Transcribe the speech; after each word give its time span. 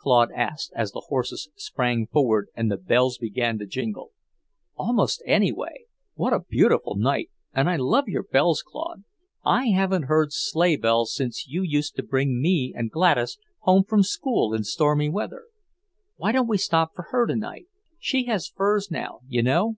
Claude 0.00 0.32
asked 0.32 0.72
as 0.74 0.90
the 0.90 1.02
horses 1.06 1.48
sprang 1.54 2.08
forward 2.08 2.48
and 2.56 2.68
the 2.68 2.76
bells 2.76 3.18
began 3.18 3.56
to 3.56 3.64
jingle. 3.66 4.10
"Almost 4.74 5.22
any 5.24 5.52
way. 5.52 5.84
What 6.16 6.32
a 6.32 6.40
beautiful 6.40 6.96
night! 6.96 7.30
And 7.54 7.70
I 7.70 7.76
love 7.76 8.08
your 8.08 8.24
bells, 8.24 8.64
Claude. 8.66 9.04
I 9.44 9.66
haven't 9.68 10.06
heard 10.06 10.30
sleighbells 10.32 11.14
since 11.14 11.46
you 11.46 11.62
used 11.62 11.94
to 11.94 12.02
bring 12.02 12.42
me 12.42 12.72
and 12.76 12.90
Gladys 12.90 13.38
home 13.60 13.84
from 13.84 14.02
school 14.02 14.52
in 14.52 14.64
stormy 14.64 15.08
weather. 15.08 15.44
Why 16.16 16.32
don't 16.32 16.48
we 16.48 16.58
stop 16.58 16.90
for 16.96 17.02
her 17.12 17.24
tonight? 17.24 17.66
She 18.00 18.24
has 18.24 18.48
furs 18.48 18.90
now, 18.90 19.20
you 19.28 19.40
know!" 19.44 19.76